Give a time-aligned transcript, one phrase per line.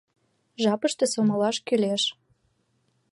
[0.63, 2.03] Жапыште сомылаш кӱлеш.